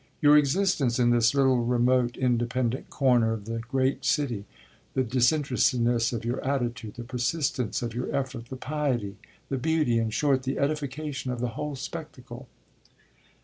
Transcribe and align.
"Your 0.19 0.35
existence 0.35 0.97
in 0.97 1.11
this 1.11 1.35
little, 1.35 1.63
remote, 1.63 2.17
independent 2.17 2.89
corner 2.89 3.33
of 3.33 3.45
the 3.45 3.59
great 3.59 4.03
city. 4.03 4.45
The 4.95 5.03
disinterestedness 5.03 6.11
of 6.11 6.25
your 6.25 6.41
attitude, 6.43 6.95
the 6.95 7.03
persistence 7.03 7.83
of 7.83 7.93
your 7.93 8.11
effort, 8.11 8.47
the 8.47 8.55
piety, 8.57 9.17
the 9.49 9.59
beauty, 9.59 9.99
in 9.99 10.09
short 10.09 10.41
the 10.41 10.57
edification, 10.57 11.31
of 11.31 11.39
the 11.39 11.49
whole 11.49 11.75
spectacle." 11.75 12.47